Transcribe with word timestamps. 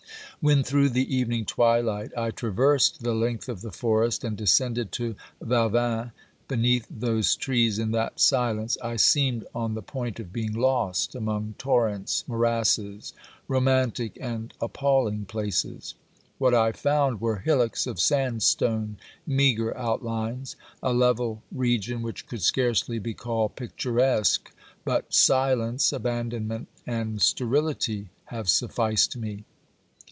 When, 0.43 0.63
through 0.63 0.89
the 0.89 1.15
evening 1.15 1.45
twihght, 1.45 2.17
I 2.17 2.31
traversed 2.31 3.03
the 3.03 3.11
54 3.11 3.11
OBERMANN 3.11 3.21
length 3.31 3.47
of 3.49 3.61
the 3.61 3.71
forest 3.71 4.23
and 4.23 4.35
descended 4.35 4.91
to 4.93 5.15
Valvin, 5.39 6.13
beneath 6.47 6.87
those 6.89 7.35
trees, 7.35 7.77
in 7.77 7.91
that 7.91 8.19
silence, 8.19 8.75
I 8.81 8.95
seemed 8.95 9.45
on 9.53 9.75
the 9.75 9.83
point 9.83 10.19
of 10.19 10.33
being 10.33 10.53
lost 10.53 11.13
among 11.13 11.53
torrents, 11.59 12.23
morasses, 12.27 13.13
romantic 13.47 14.17
and 14.19 14.51
appalling 14.59 15.25
places. 15.25 15.93
What 16.39 16.55
I 16.55 16.71
found 16.71 17.21
were 17.21 17.37
hillocks 17.37 17.85
of 17.85 17.99
sandstone, 17.99 18.97
meagre 19.27 19.77
outlines, 19.77 20.55
a 20.81 20.91
level 20.91 21.43
region 21.51 22.01
which 22.01 22.25
could 22.25 22.41
scarcely 22.41 22.97
be 22.97 23.13
called 23.13 23.55
picturesque; 23.55 24.51
but 24.85 25.13
silence, 25.13 25.93
abandonment 25.93 26.67
and 26.87 27.21
sterility 27.21 28.09
have 28.25 28.49
sufficed 28.49 29.15
me. 29.17 29.45